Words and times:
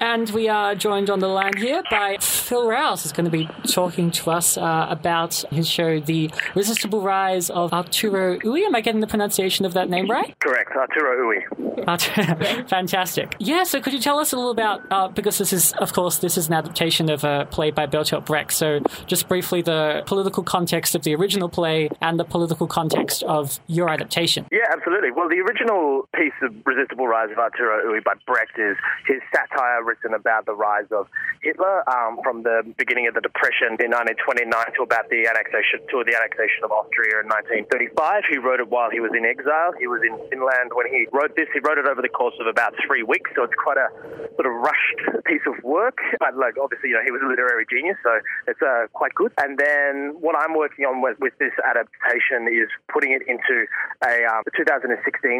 And 0.00 0.30
we 0.30 0.48
are 0.48 0.74
joined 0.74 1.10
on 1.10 1.18
the 1.18 1.28
line 1.28 1.56
here 1.56 1.82
by 1.90 2.18
Phil 2.20 2.68
Rouse, 2.68 3.02
who's 3.02 3.12
going 3.12 3.24
to 3.24 3.30
be 3.30 3.48
talking 3.66 4.10
to 4.12 4.30
us 4.30 4.56
uh, 4.56 4.86
about 4.88 5.34
his 5.50 5.68
show, 5.68 6.00
The 6.00 6.30
Resistible 6.54 7.02
Rise 7.02 7.50
of 7.50 7.72
Arturo 7.72 8.38
Ui. 8.44 8.64
Am 8.64 8.74
I 8.74 8.80
getting 8.80 9.00
the 9.00 9.06
pronunciation 9.06 9.64
of 9.64 9.74
that 9.74 9.90
name 9.90 10.08
right? 10.08 10.38
Correct, 10.40 10.70
Arturo 10.76 11.28
Ui. 11.28 11.68
Fantastic. 12.68 13.34
Yeah, 13.38 13.64
so 13.64 13.80
could 13.80 13.92
you 13.92 14.00
tell 14.00 14.18
us 14.18 14.32
a 14.32 14.36
little 14.36 14.50
about, 14.50 14.82
uh, 14.90 15.08
because 15.08 15.38
this 15.38 15.52
is, 15.52 15.72
of 15.74 15.92
course, 15.92 16.18
this 16.18 16.36
is 16.36 16.48
an 16.48 16.54
adaptation 16.54 17.10
of 17.10 17.24
a 17.24 17.48
play 17.50 17.70
by 17.70 17.86
Bertolt 17.86 18.26
Brecht, 18.26 18.52
so 18.52 18.80
just 19.06 19.28
briefly 19.28 19.62
the 19.62 20.02
political 20.06 20.42
context 20.42 20.94
of 20.94 21.02
the 21.02 21.14
original 21.14 21.48
play 21.48 21.88
and 22.00 22.20
the 22.20 22.24
political 22.24 22.66
context 22.66 23.22
of 23.24 23.58
your 23.66 23.88
adaptation. 23.88 24.46
Yeah, 24.52 24.66
absolutely. 24.70 25.10
Well, 25.10 25.28
the 25.28 25.40
original 25.40 26.08
piece 26.14 26.32
of 26.42 26.54
Resistible 26.64 27.08
Rise 27.08 27.30
of 27.30 27.38
Arturo 27.38 27.90
Ui 27.90 28.00
by 28.00 28.14
Brecht 28.26 28.58
is 28.58 28.76
his 29.06 29.20
satire 29.34 29.82
written 29.88 30.12
about 30.12 30.44
the 30.44 30.52
rise 30.52 30.92
of 30.92 31.08
Hitler 31.40 31.80
um, 31.88 32.20
from 32.22 32.44
the 32.44 32.60
beginning 32.76 33.08
of 33.08 33.16
the 33.16 33.24
Depression 33.24 33.80
in 33.80 33.88
1929 33.88 34.52
to 34.76 34.84
about 34.84 35.08
the 35.08 35.24
annexation 35.24 35.80
to 35.88 36.04
the 36.04 36.12
annexation 36.12 36.60
of 36.60 36.70
Austria 36.70 37.24
in 37.24 37.32
1935. 37.32 38.28
He 38.28 38.36
wrote 38.36 38.60
it 38.60 38.68
while 38.68 38.92
he 38.92 39.00
was 39.00 39.16
in 39.16 39.24
exile. 39.24 39.72
He 39.80 39.88
was 39.88 40.04
in 40.04 40.12
Finland 40.28 40.76
when 40.76 40.84
he 40.92 41.08
wrote 41.08 41.32
this. 41.32 41.48
He 41.56 41.64
wrote 41.64 41.80
it 41.80 41.88
over 41.88 42.04
the 42.04 42.12
course 42.12 42.36
of 42.36 42.44
about 42.44 42.76
three 42.84 43.02
weeks, 43.02 43.32
so 43.32 43.48
it's 43.48 43.56
quite 43.56 43.80
a 43.80 43.88
sort 44.36 44.44
of 44.44 44.52
rushed 44.60 45.24
piece 45.24 45.46
of 45.48 45.56
work. 45.64 46.04
But 46.20 46.36
like 46.36 46.60
obviously, 46.60 46.92
you 46.92 47.00
know, 47.00 47.04
he 47.06 47.10
was 47.10 47.24
a 47.24 47.28
literary 47.30 47.64
genius, 47.64 47.96
so 48.04 48.20
it's 48.44 48.60
uh, 48.60 48.92
quite 48.92 49.14
good. 49.14 49.32
And 49.40 49.56
then 49.56 50.18
what 50.20 50.36
I'm 50.36 50.52
working 50.52 50.84
on 50.84 51.00
with, 51.00 51.16
with 51.18 51.32
this 51.38 51.54
adaptation 51.64 52.50
is 52.50 52.68
putting 52.92 53.12
it 53.16 53.22
into 53.24 53.64
a 54.04 54.26
um, 54.28 54.44
2016 54.52 54.92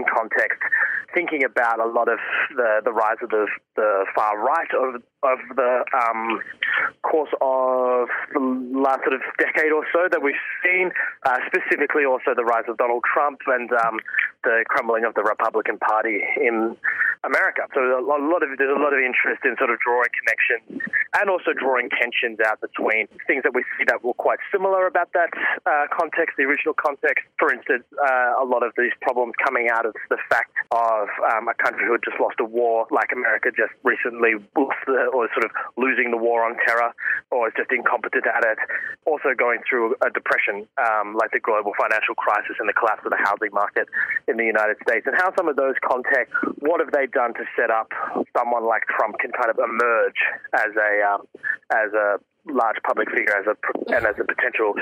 context, 0.08 0.62
thinking 1.12 1.44
about 1.44 1.80
a 1.80 1.88
lot 1.88 2.08
of 2.08 2.18
the, 2.54 2.80
the 2.84 2.92
rise 2.92 3.18
of 3.22 3.30
the, 3.30 3.46
the 3.76 4.06
far 4.14 4.37
right 4.38 4.70
of, 4.74 5.02
of 5.22 5.38
the 5.56 5.84
um, 5.92 6.40
course 7.02 7.30
of 7.40 8.08
the 8.32 8.40
last 8.72 9.02
sort 9.02 9.14
of 9.14 9.22
decade 9.38 9.72
or 9.72 9.84
so 9.92 10.08
that 10.10 10.22
we've 10.22 10.34
seen, 10.64 10.90
uh, 11.26 11.38
specifically 11.46 12.04
also 12.04 12.34
the 12.34 12.44
rise 12.44 12.64
of 12.68 12.76
Donald 12.76 13.02
Trump 13.12 13.40
and 13.46 13.70
um, 13.72 13.98
the 14.44 14.64
crumbling 14.68 15.04
of 15.04 15.14
the 15.14 15.22
Republican 15.22 15.78
Party 15.78 16.20
in 16.36 16.76
America. 17.24 17.66
So 17.74 17.80
a 17.80 18.02
lot 18.02 18.42
of 18.42 18.50
there's 18.58 18.74
a 18.74 18.80
lot 18.80 18.92
of 18.92 19.00
interest 19.00 19.42
in 19.44 19.56
sort 19.58 19.70
of 19.70 19.78
drawing 19.80 20.10
connections 20.14 20.82
and 21.18 21.30
also 21.30 21.52
drawing 21.52 21.90
tensions 21.90 22.38
out 22.44 22.60
between 22.60 23.08
things 23.26 23.42
that 23.42 23.54
we 23.54 23.64
see 23.76 23.84
that 23.86 24.04
were 24.04 24.14
quite 24.14 24.38
similar 24.52 24.86
about 24.86 25.12
that 25.12 25.30
uh, 25.66 25.86
context, 25.90 26.36
the 26.36 26.44
original 26.44 26.74
context. 26.74 27.24
For 27.38 27.52
instance, 27.52 27.84
uh, 27.98 28.42
a 28.42 28.46
lot 28.46 28.62
of 28.62 28.72
these 28.76 28.92
problems 29.00 29.34
coming 29.42 29.68
out 29.72 29.86
of 29.86 29.94
the 30.10 30.18
fact 30.28 30.52
of 30.70 31.08
um, 31.32 31.48
a 31.48 31.54
country 31.54 31.86
who 31.86 31.92
had 31.92 32.04
just 32.04 32.20
lost 32.20 32.36
a 32.40 32.44
war, 32.44 32.86
like 32.90 33.10
America 33.12 33.50
just 33.50 33.72
recently 33.82 34.34
or 34.56 35.28
sort 35.32 35.44
of 35.44 35.50
losing 35.76 36.10
the 36.10 36.16
war 36.16 36.44
on 36.44 36.56
terror, 36.66 36.92
or 37.30 37.48
is 37.48 37.54
just 37.56 37.70
incompetent 37.70 38.24
at 38.26 38.44
it. 38.44 38.58
Also 39.04 39.36
going 39.36 39.60
through 39.68 39.94
a 40.04 40.10
depression, 40.10 40.66
um, 40.80 41.14
like 41.14 41.30
the 41.32 41.40
global 41.40 41.72
financial 41.76 42.14
crisis 42.14 42.56
and 42.58 42.68
the 42.68 42.72
collapse 42.72 43.02
of 43.04 43.10
the 43.10 43.20
housing 43.20 43.52
market 43.52 43.88
in 44.26 44.36
the 44.36 44.44
United 44.44 44.76
States, 44.82 45.06
and 45.06 45.16
how 45.16 45.34
some 45.36 45.48
of 45.48 45.56
those 45.56 45.74
contexts, 45.84 46.34
what 46.60 46.80
have 46.80 46.92
they 46.92 47.06
done 47.06 47.34
to 47.34 47.44
set 47.56 47.70
up 47.70 47.92
someone 48.36 48.64
like 48.64 48.82
Trump 48.88 49.18
can 49.18 49.32
kind 49.32 49.50
of 49.50 49.58
emerge 49.58 50.20
as 50.54 50.72
a 50.76 50.92
um, 51.04 51.22
as 51.72 51.92
a 51.92 52.18
large 52.50 52.76
public 52.86 53.10
figure 53.10 53.36
as 53.36 53.46
a 53.46 53.94
and 53.94 54.06
as 54.06 54.14
a 54.18 54.24
potential 54.24 54.74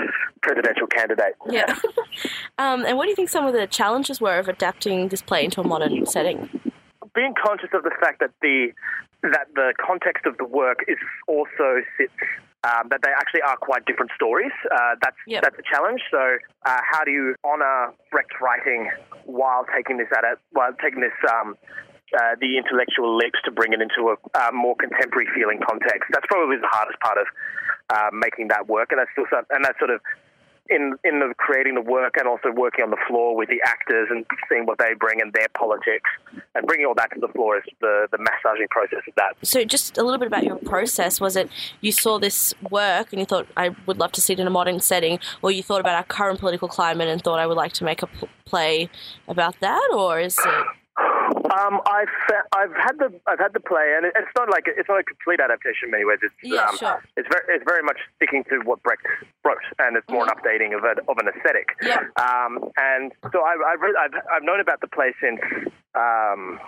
presidential 0.42 0.86
candidate. 0.86 1.34
Yeah. 1.48 1.77
um, 2.58 2.84
and 2.84 2.97
what 2.97 3.05
do 3.05 3.10
you 3.10 3.16
think 3.16 3.28
some 3.28 3.47
of 3.47 3.53
the 3.55 3.66
challenges 3.66 4.20
were 4.20 4.38
of 4.38 4.48
adapting 4.48 5.08
this 5.08 5.22
play 5.22 5.44
into 5.44 5.60
a 5.60 5.64
modern 5.64 6.06
setting? 6.06 6.56
Being 7.17 7.33
conscious 7.34 7.70
of 7.72 7.83
the 7.83 7.97
fact 7.98 8.20
that 8.20 8.31
the 8.42 8.72
that 9.22 9.48
the 9.56 9.72
context 9.81 10.27
of 10.27 10.36
the 10.36 10.45
work 10.45 10.84
is 10.86 10.98
also 11.27 11.81
sits 11.97 12.12
um, 12.62 12.89
that 12.91 13.00
they 13.03 13.11
actually 13.17 13.41
are 13.41 13.56
quite 13.56 13.84
different 13.86 14.12
stories. 14.14 14.53
Uh, 14.70 14.95
that's 15.00 15.17
Yep. 15.27 15.42
that's 15.42 15.59
a 15.59 15.62
challenge. 15.62 16.03
So, 16.11 16.37
uh, 16.67 16.81
how 16.84 17.05
do 17.05 17.11
you 17.11 17.34
honour 17.42 17.94
Brecht 18.12 18.38
writing 18.41 18.91
while 19.25 19.65
taking 19.75 19.97
this 19.97 20.09
at 20.16 20.25
it, 20.25 20.38
while 20.53 20.72
taking 20.82 21.00
this 21.00 21.16
um, 21.25 21.56
uh, 22.12 22.37
the 22.41 22.59
intellectual 22.59 23.16
leaps 23.16 23.41
to 23.47 23.50
bring 23.50 23.72
it 23.72 23.81
into 23.81 24.15
a 24.15 24.53
more 24.53 24.77
contemporary 24.77 25.27
feeling 25.34 25.59
context? 25.66 26.04
That's 26.12 26.27
probably 26.27 26.59
the 26.59 26.69
hardest 26.71 27.00
part 27.00 27.19
of 27.19 27.27
uh, 27.91 28.10
making 28.12 28.48
that 28.48 28.69
work, 28.69 28.93
and 28.93 29.00
that's 29.00 29.10
still 29.12 29.27
some, 29.33 29.44
and 29.50 29.65
that's 29.65 29.78
sort 29.78 29.91
of 29.91 30.00
in 30.71 30.97
in 31.04 31.21
the 31.21 31.34
creating 31.37 31.75
the 31.75 31.81
work 31.81 32.15
and 32.19 32.28
also 32.28 32.50
working 32.50 32.84
on 32.84 32.91
the 32.91 32.97
floor 33.09 33.37
with 33.37 33.49
the 33.49 33.60
actors 33.65 34.09
and 34.10 34.25
seeing 34.49 34.66
what 34.66 34.78
they 34.78 34.94
bring 34.99 35.21
and 35.21 35.32
their 35.32 35.49
politics 35.54 36.09
and 36.54 36.66
bringing 36.66 36.87
all 36.87 36.94
that 36.94 37.10
to 37.12 37.21
the 37.21 37.28
floor 37.28 37.59
is 37.59 37.65
the 37.81 38.09
the 38.12 38.19
massaging 38.19 38.69
process 38.71 39.00
of 39.06 39.15
that. 39.16 39.34
So, 39.43 39.65
just 39.65 39.99
a 39.99 40.03
little 40.03 40.19
bit 40.19 40.28
about 40.28 40.44
your 40.44 40.56
process. 40.56 41.21
Was 41.21 41.37
it 41.37 41.49
you 41.81 41.93
saw 41.93 42.19
this 42.19 42.54
work 42.71 43.12
and 43.12 43.21
you 43.21 43.27
thought, 43.27 43.47
I 43.56 43.71
would 43.87 43.99
love 43.99 44.12
to 44.12 44.21
see 44.21 44.32
it 44.32 44.41
in 44.41 44.47
a 44.47 44.50
modern 44.50 44.81
setting, 44.81 45.19
or 45.43 45.50
you 45.50 45.62
thought 45.62 45.81
about 45.81 45.97
our 45.97 46.04
current 46.04 46.41
political 46.41 46.69
climate 46.69 47.09
and 47.09 47.22
thought, 47.22 47.38
I 47.38 47.47
would 47.47 47.56
like 47.56 47.72
to 47.75 47.84
make 47.84 48.03
a 48.03 48.06
pl- 48.06 48.28
play 48.44 48.88
about 49.28 49.59
that, 49.60 49.91
or 49.93 50.21
is 50.21 50.38
it? 50.38 50.66
Um, 51.26 51.81
I've 51.87 52.12
I've 52.54 52.75
had 52.75 52.98
the 52.98 53.12
I've 53.26 53.38
had 53.38 53.53
the 53.53 53.60
play, 53.60 53.94
and 53.97 54.06
it's 54.06 54.32
not 54.37 54.50
like 54.50 54.64
it's 54.66 54.88
not 54.88 55.00
a 55.00 55.04
complete 55.04 55.41
adaptation 55.41 55.87
in 55.88 55.91
many 55.91 56.04
ways. 56.04 56.19
It's 56.22 56.34
Yeah, 56.42 56.66
um, 56.69 56.76
sure. 56.76 57.03
it's 57.16 57.28
very 57.31 57.44
it's 57.56 57.64
very 57.66 57.82
much 57.82 57.98
sticking 58.16 58.44
to 58.50 58.60
what 58.64 58.82
Brecht 58.82 59.06
wrote, 59.44 59.59
and 59.78 59.97
it's 59.97 60.09
more 60.09 60.25
an 60.25 60.31
updating 60.31 60.76
of 60.76 60.84
a, 60.84 61.00
of 61.10 61.19
an 61.19 61.28
aesthetic. 61.28 61.70
Yeah. 61.82 62.00
Um, 62.20 62.70
and 62.76 63.12
so 63.32 63.41
I, 63.42 63.54
I've, 63.72 63.81
read, 63.81 63.94
I've 63.98 64.15
I've 64.31 64.42
known 64.42 64.60
about 64.60 64.81
the 64.81 64.88
play 64.88 65.15
since 65.20 65.41
um, 65.94 66.59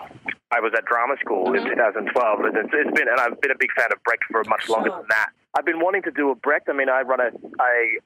I 0.50 0.60
was 0.60 0.72
at 0.76 0.84
drama 0.86 1.14
school 1.20 1.52
in 1.54 1.62
2012. 1.64 2.40
And 2.40 2.56
it's, 2.56 2.70
it's 2.72 2.98
been 2.98 3.08
and 3.08 3.20
I've 3.20 3.40
been 3.40 3.50
a 3.52 3.58
big 3.58 3.70
fan 3.76 3.92
of 3.92 4.02
Brecht 4.04 4.24
for 4.30 4.42
much 4.48 4.68
longer 4.68 4.90
Sure. 4.90 4.98
than 4.98 5.06
that. 5.10 5.30
I've 5.56 5.64
been 5.66 5.80
wanting 5.80 6.02
to 6.02 6.10
do 6.10 6.30
a 6.30 6.34
Brecht. 6.34 6.68
I 6.68 6.72
mean, 6.72 6.88
I 6.88 7.02
run 7.02 7.20
a 7.20 7.30
I 7.60 7.98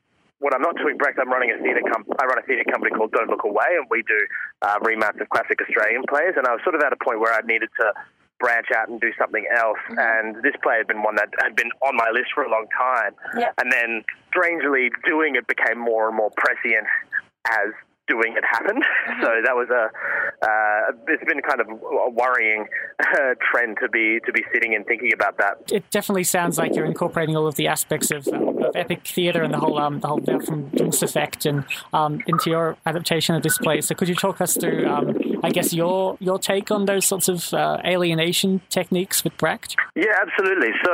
when 0.42 0.52
I'm 0.52 0.60
not 0.60 0.76
doing 0.76 0.98
Brecht, 0.98 1.18
I'm 1.22 1.30
running 1.30 1.54
a 1.54 1.58
theatre 1.62 1.86
com- 1.86 2.04
I 2.18 2.26
run 2.26 2.38
a 2.38 2.42
theatre 2.42 2.66
company 2.66 2.90
called 2.90 3.12
Don't 3.12 3.30
Look 3.30 3.44
Away, 3.46 3.78
and 3.78 3.86
we 3.88 4.02
do 4.02 4.18
uh, 4.62 4.82
remounts 4.82 5.22
of 5.22 5.30
classic 5.30 5.62
Australian 5.62 6.02
plays. 6.10 6.34
And 6.36 6.46
I 6.46 6.52
was 6.52 6.60
sort 6.66 6.74
of 6.74 6.82
at 6.82 6.92
a 6.92 6.98
point 6.98 7.20
where 7.20 7.32
I 7.32 7.40
needed 7.46 7.70
to 7.78 7.94
branch 8.42 8.66
out 8.74 8.90
and 8.90 9.00
do 9.00 9.14
something 9.16 9.46
else. 9.54 9.78
And 9.88 10.42
this 10.42 10.58
play 10.62 10.82
had 10.82 10.90
been 10.90 11.06
one 11.06 11.14
that 11.14 11.30
had 11.38 11.54
been 11.54 11.70
on 11.80 11.94
my 11.94 12.10
list 12.10 12.34
for 12.34 12.42
a 12.42 12.50
long 12.50 12.66
time. 12.74 13.14
Yeah. 13.38 13.54
And 13.62 13.70
then, 13.70 14.02
strangely, 14.28 14.90
doing 15.06 15.38
it 15.38 15.46
became 15.46 15.78
more 15.78 16.08
and 16.08 16.16
more 16.16 16.30
prescient 16.34 16.90
as 17.46 17.70
doing 18.08 18.34
it 18.36 18.44
happened. 18.44 18.82
So 19.20 19.28
that 19.44 19.54
was 19.54 19.68
a 19.70 19.90
uh, 20.42 20.92
it's 21.06 21.22
been 21.24 21.40
kind 21.42 21.60
of 21.60 21.68
a 21.68 22.10
worrying 22.10 22.66
uh, 22.98 23.34
trend 23.50 23.76
to 23.80 23.88
be 23.88 24.18
to 24.26 24.32
be 24.32 24.42
sitting 24.52 24.74
and 24.74 24.84
thinking 24.86 25.12
about 25.12 25.36
that. 25.38 25.70
It 25.70 25.88
definitely 25.90 26.24
sounds 26.24 26.58
like 26.58 26.74
you're 26.74 26.86
incorporating 26.86 27.36
all 27.36 27.46
of 27.46 27.54
the 27.54 27.68
aspects 27.68 28.10
of, 28.10 28.26
um, 28.28 28.62
of 28.62 28.74
epic 28.74 29.06
theatre 29.06 29.42
and 29.42 29.54
the 29.54 29.58
whole 29.58 29.78
um, 29.78 30.00
the 30.00 30.08
whole 30.08 30.20
Verfremdungseffekt 30.20 31.46
and 31.46 31.64
um, 31.92 32.20
into 32.26 32.50
your 32.50 32.76
adaptation 32.86 33.34
of 33.36 33.42
this 33.42 33.58
play. 33.58 33.80
So 33.80 33.94
could 33.94 34.08
you 34.08 34.14
talk 34.14 34.40
us 34.40 34.56
through, 34.56 34.88
um, 34.88 35.16
I 35.42 35.50
guess, 35.50 35.72
your 35.72 36.16
your 36.20 36.38
take 36.38 36.70
on 36.70 36.86
those 36.86 37.06
sorts 37.06 37.28
of 37.28 37.52
uh, 37.52 37.78
alienation 37.84 38.60
techniques 38.68 39.24
with 39.24 39.36
Brecht? 39.36 39.76
Yeah, 39.94 40.14
absolutely. 40.20 40.70
So, 40.84 40.92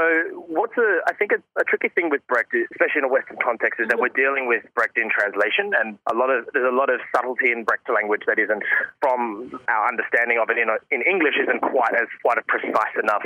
what's 0.48 0.76
a 0.76 1.00
I 1.06 1.12
think 1.14 1.32
a, 1.32 1.60
a 1.60 1.64
tricky 1.64 1.88
thing 1.88 2.10
with 2.10 2.26
Brecht, 2.26 2.54
especially 2.72 2.98
in 2.98 3.04
a 3.04 3.09
Western 3.09 3.36
context, 3.44 3.81
is 3.81 3.88
that 3.88 3.98
we're 3.98 4.14
dealing 4.14 4.48
with 4.48 4.62
Brecht 4.75 4.97
in 4.97 5.10
translation, 5.10 5.72
and 5.78 5.98
a 6.10 6.14
lot 6.14 6.31
of 6.31 6.48
there's 6.53 6.70
a 6.70 6.75
lot 6.75 6.91
of 6.91 7.00
subtlety 7.14 7.53
in 7.53 7.64
Brecht 7.64 7.88
language 7.92 8.22
that 8.26 8.38
isn't, 8.38 8.62
from 9.00 9.60
our 9.69 9.88
understanding 9.88 10.38
of 10.41 10.50
it 10.50 10.59
in 10.59 10.69
in 10.91 11.03
English, 11.03 11.34
isn't 11.41 11.60
quite 11.60 11.94
as 11.94 12.09
quite 12.22 12.38
a 12.38 12.42
precise 12.42 12.97
enough 13.03 13.25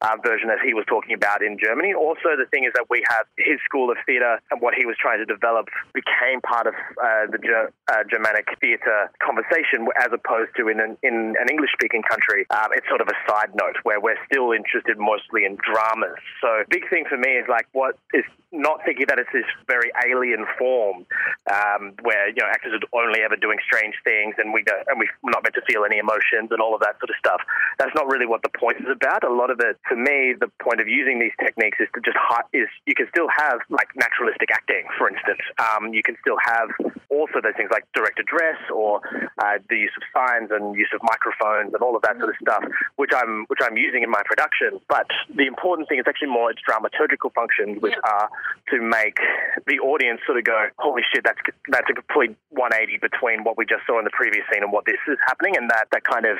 uh, 0.00 0.16
version 0.24 0.50
as 0.50 0.58
he 0.64 0.74
was 0.74 0.84
talking 0.86 1.14
about 1.14 1.42
in 1.42 1.58
Germany. 1.58 1.94
Also, 1.94 2.38
the 2.38 2.46
thing 2.50 2.64
is 2.64 2.72
that 2.74 2.86
we 2.90 3.02
have 3.08 3.26
his 3.36 3.58
school 3.64 3.90
of 3.90 3.96
theatre 4.06 4.40
and 4.50 4.60
what 4.60 4.74
he 4.74 4.86
was 4.86 4.96
trying 5.00 5.18
to 5.18 5.26
develop 5.26 5.68
became 5.92 6.40
part 6.40 6.66
of 6.66 6.74
uh, 7.02 7.26
the 7.30 7.38
Ger- 7.38 7.72
uh, 7.90 8.04
Germanic 8.10 8.46
theatre 8.60 9.10
conversation, 9.18 9.88
as 9.98 10.10
opposed 10.12 10.54
to 10.56 10.68
in 10.68 10.80
an, 10.80 10.96
in 11.02 11.34
an 11.38 11.48
English 11.50 11.70
speaking 11.72 12.02
country, 12.02 12.46
um, 12.50 12.70
it's 12.72 12.86
sort 12.88 13.00
of 13.00 13.08
a 13.08 13.18
side 13.26 13.54
note 13.54 13.76
where 13.82 14.00
we're 14.00 14.18
still 14.30 14.52
interested 14.52 14.98
mostly 14.98 15.44
in 15.44 15.58
dramas. 15.58 16.18
So, 16.40 16.62
big 16.70 16.88
thing 16.90 17.04
for 17.08 17.18
me 17.18 17.38
is 17.38 17.46
like 17.48 17.66
what 17.72 17.98
is 18.14 18.24
not 18.50 18.80
thinking 18.84 19.06
that 19.08 19.18
it's 19.18 19.28
this 19.32 19.44
very 19.68 19.92
alien 20.08 20.46
form 20.58 21.04
um, 21.52 21.92
where 22.02 22.28
you 22.28 22.40
know 22.40 22.48
actors 22.48 22.72
are 22.72 23.04
only 23.04 23.20
ever 23.20 23.36
doing 23.36 23.58
strange 23.64 23.94
things 24.04 24.34
and 24.38 24.54
we 24.54 24.62
don't, 24.62 24.80
and 24.88 24.98
we're 24.98 25.30
not 25.30 25.42
meant 25.42 25.54
to 25.54 25.64
feel 25.68 25.84
any 25.84 25.98
emotions 25.98 26.48
and 26.50 26.60
all 26.60 26.74
of 26.74 26.80
that 26.80 26.96
sort 26.98 27.10
of 27.10 27.16
stuff. 27.18 27.40
That's 27.78 27.94
not 27.94 28.06
really 28.08 28.26
what 28.26 28.42
the 28.42 28.52
point 28.56 28.78
is 28.80 28.88
about. 28.88 29.24
A 29.24 29.32
lot 29.32 29.50
of 29.50 29.60
it, 29.60 29.76
to 29.88 29.96
me, 29.96 30.34
the 30.38 30.48
point 30.62 30.80
of 30.80 30.88
using 30.88 31.18
these 31.18 31.32
techniques 31.42 31.78
is 31.80 31.88
to 31.94 32.00
just 32.00 32.16
is 32.52 32.68
you 32.86 32.94
can 32.94 33.06
still 33.10 33.28
have 33.28 33.60
like 33.68 33.88
naturalistic 33.96 34.50
acting, 34.50 34.84
for 34.96 35.08
instance. 35.08 35.40
Um, 35.58 35.92
you 35.92 36.02
can 36.02 36.16
still 36.20 36.36
have 36.44 36.68
also 37.10 37.40
those 37.42 37.56
things 37.56 37.70
like 37.72 37.84
direct 37.94 38.18
address 38.18 38.58
or 38.72 39.00
uh, 39.38 39.58
the 39.68 39.76
use 39.76 39.92
of 39.96 40.02
signs 40.12 40.50
and 40.50 40.76
use 40.76 40.90
of 40.94 41.00
microphones 41.02 41.72
and 41.72 41.82
all 41.82 41.96
of 41.96 42.02
that 42.02 42.16
sort 42.18 42.30
of 42.30 42.36
stuff, 42.40 42.64
which 42.96 43.10
I'm 43.14 43.44
which 43.48 43.60
I'm 43.62 43.76
using 43.76 44.02
in 44.02 44.10
my 44.10 44.22
production. 44.24 44.80
But 44.88 45.08
the 45.34 45.46
important 45.46 45.88
thing 45.88 45.98
is 45.98 46.04
actually 46.06 46.30
more 46.30 46.50
its 46.50 46.60
dramaturgical 46.68 47.32
functions, 47.34 47.80
which 47.80 47.96
are 48.04 48.28
to 48.70 48.80
make 48.80 49.18
the 49.66 49.78
audience 49.80 50.20
sort 50.26 50.38
of 50.38 50.44
go, 50.44 50.68
"Holy 50.78 51.02
shit, 51.12 51.24
that's 51.24 51.40
that's 51.68 51.88
a 51.90 51.94
complete 51.94 52.36
180 52.50 52.98
between 52.98 53.44
what 53.44 53.56
we 53.56 53.64
just 53.64 53.86
saw 53.86 53.98
in 53.98 54.04
the 54.04 54.14
previous 54.14 54.44
scene 54.52 54.62
and 54.62 54.72
what 54.72 54.84
this 54.84 55.00
is 55.08 55.18
happening," 55.26 55.56
and 55.56 55.70
that 55.70 55.88
that 55.92 56.04
kind 56.04 56.26
of 56.26 56.36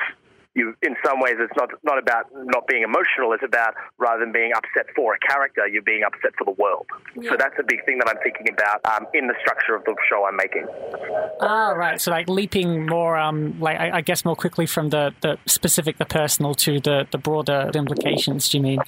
you 0.58 0.74
in 0.82 0.96
some 1.04 1.20
ways 1.20 1.34
it's 1.38 1.56
not 1.56 1.70
not 1.84 1.98
about 1.98 2.26
not 2.34 2.66
being 2.66 2.82
emotional. 2.82 3.32
It's 3.32 3.44
about 3.44 3.74
rather 3.98 4.20
than 4.20 4.32
being 4.32 4.52
upset 4.52 4.86
for 4.94 5.14
a 5.14 5.18
character, 5.18 5.66
you're 5.66 5.82
being 5.82 6.02
upset 6.02 6.32
for 6.36 6.44
the 6.44 6.56
world. 6.58 6.86
Yeah. 7.16 7.30
So 7.30 7.36
that's 7.38 7.54
a 7.58 7.62
big 7.62 7.84
thing 7.86 7.98
that 7.98 8.08
I'm 8.08 8.18
thinking 8.22 8.52
about 8.52 8.84
um, 8.84 9.06
in 9.14 9.28
the 9.28 9.34
structure 9.40 9.74
of 9.74 9.84
the 9.84 9.94
show 10.08 10.26
I'm 10.26 10.36
making. 10.36 10.66
Ah, 11.40 11.70
right. 11.70 12.00
So 12.00 12.10
like 12.10 12.28
leaping 12.28 12.86
more, 12.86 13.16
um, 13.16 13.58
like 13.60 13.78
I, 13.78 13.98
I 13.98 14.00
guess 14.00 14.24
more 14.24 14.36
quickly 14.36 14.66
from 14.66 14.90
the, 14.90 15.14
the 15.20 15.38
specific, 15.46 15.98
the 15.98 16.04
personal 16.04 16.54
to 16.56 16.80
the, 16.80 17.06
the 17.10 17.18
broader 17.18 17.70
implications. 17.74 18.48
Do 18.48 18.58
you 18.58 18.62
mean? 18.62 18.80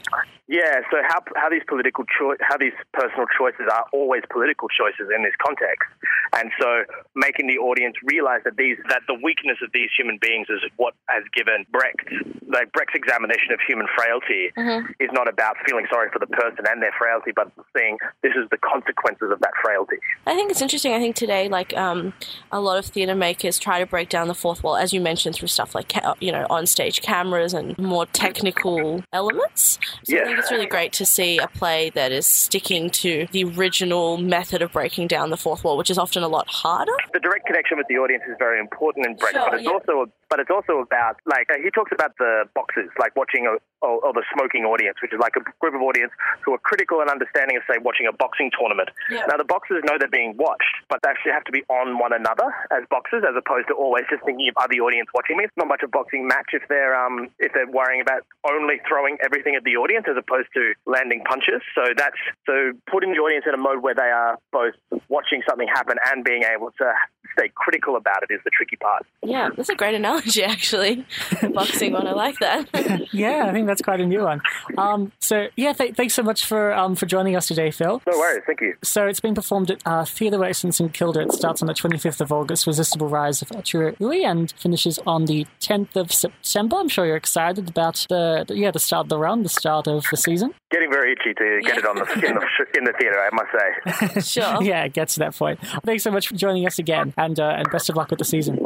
Yeah, 0.51 0.83
so 0.91 0.99
how, 1.07 1.23
how 1.37 1.49
these 1.49 1.63
political 1.69 2.05
how 2.41 2.57
these 2.59 2.75
personal 2.93 3.27
choices 3.39 3.71
are 3.71 3.87
always 3.93 4.23
political 4.33 4.67
choices 4.69 5.07
in 5.15 5.23
this 5.23 5.35
context, 5.39 5.87
and 6.35 6.51
so 6.61 6.83
making 7.15 7.47
the 7.47 7.59
audience 7.59 7.95
realize 8.03 8.43
that 8.43 8.57
these 8.57 8.77
that 8.89 9.03
the 9.07 9.15
weakness 9.15 9.59
of 9.63 9.71
these 9.73 9.91
human 9.97 10.19
beings 10.21 10.49
is 10.51 10.59
what 10.77 10.95
has 11.07 11.23
given 11.37 11.67
Brecht 11.71 12.03
like 12.49 12.73
Brecht's 12.73 12.97
examination 12.97 13.53
of 13.53 13.61
human 13.65 13.87
frailty 13.97 14.51
is 14.99 15.11
not 15.13 15.29
about 15.29 15.55
feeling 15.65 15.87
sorry 15.89 16.11
for 16.13 16.19
the 16.19 16.27
person 16.27 16.67
and 16.69 16.83
their 16.83 16.95
frailty, 16.99 17.31
but 17.31 17.53
seeing 17.77 17.97
this 18.25 18.33
is 18.35 18.51
the 18.51 18.59
consequences 18.59 19.31
of 19.31 19.39
that 19.39 19.53
frailty. 19.63 19.97
I 20.27 20.35
think 20.35 20.51
it's 20.51 20.61
interesting. 20.63 20.93
I 20.93 20.99
think 20.99 21.15
today, 21.15 21.49
like 21.49 21.77
um, 21.77 22.13
a 22.51 22.61
lot 22.61 22.77
of 22.77 22.87
theatre 22.87 23.15
makers 23.15 23.57
try 23.57 23.79
to 23.79 23.87
break 23.87 24.09
down 24.09 24.27
the 24.27 24.35
fourth 24.35 24.65
wall, 24.65 24.77
as 24.77 24.93
you 24.93 25.01
mentioned, 25.01 25.37
through 25.37 25.47
stuff 25.47 25.77
like 25.77 25.91
ca- 25.91 26.15
you 26.19 26.33
know 26.33 26.45
on-stage 26.51 27.03
cameras 27.03 27.55
and 27.55 27.79
more 27.79 28.07
technical 28.07 29.05
elements. 29.13 29.79
So 30.05 30.17
Yeah. 30.17 30.40
It's 30.41 30.51
really 30.51 30.67
great 30.67 30.93
to 30.95 31.07
see 31.07 31.39
a 31.39 31.49
play 31.49 31.91
that 31.91 32.13
is 32.13 32.27
sticking 32.27 32.91
to 32.91 33.27
the 33.33 33.45
original 33.45 34.17
method 34.17 34.63
of 34.63 34.73
breaking 34.73 35.07
down 35.07 35.31
the 35.31 35.37
fourth 35.37 35.65
wall, 35.65 35.77
which 35.77 35.91
is 35.91 35.99
often 35.99 36.23
a 36.23 36.29
lot 36.29 36.49
harder. 36.49 36.93
the 37.13 37.21
direct 37.21 37.47
connection 37.47 37.77
with 37.79 37.87
the 37.89 37.97
audience 37.97 38.23
is 38.29 38.37
very 38.39 38.59
important 38.59 39.07
in 39.07 39.15
Brecht, 39.17 39.35
Sure, 39.35 39.51
but 39.51 39.55
it's 39.55 39.65
yeah. 39.65 39.71
also 39.71 40.11
but 40.31 40.39
it's 40.39 40.51
also 40.51 40.79
about 40.79 41.19
like 41.27 41.51
uh, 41.51 41.59
he 41.59 41.71
talks 41.75 41.91
about 41.91 42.15
the 42.19 42.47
boxes, 42.55 42.87
like 42.99 43.15
watching 43.19 43.51
a 43.51 43.59
or, 43.83 43.99
or 44.07 44.13
the 44.15 44.23
smoking 44.33 44.65
audience, 44.65 44.97
which 45.03 45.13
is 45.13 45.19
like 45.19 45.35
a 45.35 45.43
group 45.59 45.75
of 45.75 45.83
audience 45.83 46.13
who 46.47 46.55
are 46.55 46.63
critical 46.63 47.01
and 47.01 47.11
understanding 47.11 47.59
of 47.59 47.67
say 47.67 47.83
watching 47.83 48.07
a 48.07 48.15
boxing 48.15 48.51
tournament. 48.55 48.89
Yeah. 49.11 49.27
Now 49.27 49.37
the 49.37 49.45
boxers 49.45 49.83
know 49.85 49.99
they're 49.99 50.09
being 50.09 50.39
watched, 50.39 50.87
but 50.89 51.03
they 51.03 51.11
actually 51.11 51.33
have 51.33 51.45
to 51.51 51.53
be 51.53 51.67
on 51.69 51.99
one 51.99 52.15
another 52.15 52.47
as 52.71 52.87
boxers, 52.89 53.27
as 53.27 53.35
opposed 53.35 53.67
to 53.69 53.75
always 53.75 54.07
just 54.09 54.23
thinking 54.23 54.47
of 54.49 54.55
are 54.63 54.71
the 54.71 54.79
audience 54.81 55.11
watching 55.13 55.37
me. 55.37 55.45
It's 55.45 55.57
not 55.59 55.67
much 55.67 55.83
of 55.83 55.91
a 55.91 55.95
boxing 55.99 56.31
match 56.31 56.55
if 56.55 56.63
they're 56.71 56.95
um 56.95 57.29
if 57.43 57.53
they're 57.53 57.69
worrying 57.69 58.01
about 58.01 58.23
only 58.47 58.79
throwing 58.87 59.19
everything 59.25 59.59
at 59.59 59.67
the 59.67 59.75
audience 59.75 60.07
as 60.07 60.17
opposed 60.31 60.49
to 60.55 60.75
landing 60.87 61.23
punches. 61.25 61.63
So 61.75 61.83
that's 61.97 62.17
so 62.47 62.73
putting 62.91 63.13
the 63.13 63.19
audience 63.19 63.45
in 63.47 63.55
a 63.55 63.59
mode 63.59 63.83
where 63.83 63.95
they 63.95 64.11
are 64.11 64.39
both 64.53 64.75
watching 65.09 65.43
something 65.49 65.69
happen 65.69 65.97
and 66.13 66.25
being 66.25 66.43
able 66.45 66.71
to 66.79 66.93
stay 67.37 67.51
critical 67.55 67.97
about 67.97 68.23
it 68.23 68.33
is 68.33 68.41
the 68.45 68.51
tricky 68.51 68.77
part. 68.77 69.05
Yeah, 69.23 69.51
that's 69.57 69.69
a 69.69 69.75
great 69.75 69.95
analogy, 69.95 70.43
actually. 70.45 71.05
The 71.41 71.51
boxing 71.51 71.93
one, 71.93 72.07
I 72.07 72.13
like 72.13 72.39
that. 72.41 72.69
Yeah, 73.13 73.47
I 73.49 73.53
think 73.53 73.67
that's 73.67 73.83
quite 73.83 74.01
a 74.01 74.07
new 74.07 74.23
one. 74.23 74.41
Um, 74.79 75.11
so 75.21 75.49
yeah, 75.57 75.73
th- 75.73 75.95
thanks 75.95 76.15
so 76.15 76.23
much 76.23 76.45
for 76.47 76.73
um, 76.73 76.95
for 76.95 77.07
joining 77.07 77.35
us 77.37 77.49
today, 77.49 77.71
Phil. 77.71 78.01
No 78.07 78.19
worries, 78.19 78.43
thank 78.47 78.61
you. 78.61 78.75
So 78.83 79.07
it's 79.07 79.21
been 79.21 79.35
performed 79.35 79.71
at 79.71 79.81
uh, 79.85 80.05
Theatre 80.05 80.39
Works 80.39 80.63
in 80.65 80.71
St 80.73 80.93
Kilda. 80.93 81.21
It 81.21 81.33
starts 81.33 81.61
on 81.63 81.67
the 81.67 81.75
25th 81.75 82.21
of 82.21 82.31
August, 82.33 82.67
Resistible 82.67 83.09
Rise 83.09 83.43
of 83.43 83.51
Arturo 83.53 83.95
Ui, 84.01 84.25
and 84.25 84.53
finishes 84.53 84.99
on 85.07 85.25
the 85.27 85.47
10th 85.61 85.97
of 85.97 86.13
September. 86.13 86.77
I'm 86.77 86.89
sure 86.89 87.05
you're 87.07 87.17
excited 87.17 87.69
about 87.69 88.07
the, 88.09 88.45
the- 88.47 88.57
yeah 88.57 88.71
the 88.71 88.79
start 88.79 89.07
of 89.07 89.09
the 89.09 89.19
run, 89.19 89.43
the 89.43 89.49
start 89.49 89.89
of 89.89 90.05
the 90.11 90.17
season. 90.17 90.55
Getting 90.71 90.91
very 90.91 91.13
itchy 91.13 91.35
to 91.35 91.61
get 91.65 91.79
it 91.79 91.87
on 91.87 91.97
the 91.97 92.05
in 92.27 92.35
the 92.35 92.79
in 92.79 92.85
the 92.85 92.93
theatre, 92.99 93.19
I 93.19 93.31
must 93.35 93.51
say. 93.53 94.21
Sure. 94.41 94.63
Yeah, 94.63 94.85
it 94.85 94.93
gets 94.93 95.15
to 95.15 95.21
that 95.21 95.35
point. 95.35 95.59
Thanks 95.85 96.05
so 96.05 96.11
much 96.11 96.29
for 96.29 96.35
joining 96.37 96.67
us 96.67 96.79
again, 96.79 97.13
and 97.21 97.39
uh, 97.39 97.55
and 97.57 97.71
best 97.71 97.89
of 97.89 97.97
luck 97.97 98.11
with 98.11 98.19
the 98.19 98.25
season. 98.25 98.57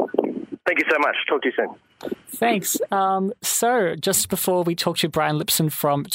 Thank 0.65 0.79
you 0.79 0.85
so 0.89 0.97
much. 0.99 1.15
Talk 1.29 1.41
to 1.43 1.49
you 1.49 1.53
soon. 1.55 2.15
Thanks. 2.27 2.77
Um, 2.91 3.33
so 3.41 3.95
just 3.95 4.29
before 4.29 4.63
we 4.63 4.75
talk 4.75 4.97
to 4.97 5.09
Brian 5.09 5.39
Lipson 5.39 5.71
from 5.71 6.05